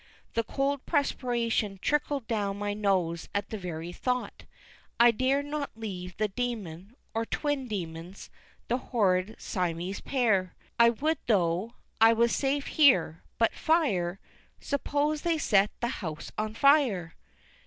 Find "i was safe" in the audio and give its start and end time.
12.01-12.65